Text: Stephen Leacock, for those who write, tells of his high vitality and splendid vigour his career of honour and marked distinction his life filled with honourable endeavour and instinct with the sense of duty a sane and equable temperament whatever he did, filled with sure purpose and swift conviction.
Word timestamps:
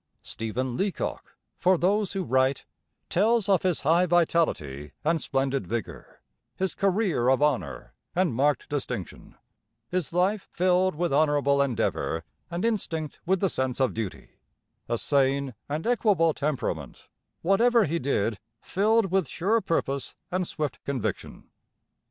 Stephen 0.23 0.75
Leacock, 0.75 1.35
for 1.59 1.77
those 1.77 2.13
who 2.13 2.23
write, 2.23 2.65
tells 3.07 3.47
of 3.47 3.61
his 3.61 3.81
high 3.81 4.07
vitality 4.07 4.93
and 5.03 5.21
splendid 5.21 5.67
vigour 5.67 6.23
his 6.55 6.73
career 6.73 7.29
of 7.29 7.43
honour 7.43 7.93
and 8.15 8.33
marked 8.33 8.67
distinction 8.67 9.35
his 9.89 10.11
life 10.11 10.49
filled 10.53 10.95
with 10.95 11.13
honourable 11.13 11.61
endeavour 11.61 12.23
and 12.49 12.65
instinct 12.65 13.19
with 13.27 13.41
the 13.41 13.47
sense 13.49 13.79
of 13.79 13.93
duty 13.93 14.31
a 14.89 14.97
sane 14.97 15.53
and 15.69 15.85
equable 15.85 16.33
temperament 16.33 17.07
whatever 17.43 17.85
he 17.85 17.99
did, 17.99 18.39
filled 18.59 19.11
with 19.11 19.27
sure 19.27 19.61
purpose 19.61 20.15
and 20.31 20.47
swift 20.47 20.83
conviction. 20.83 21.47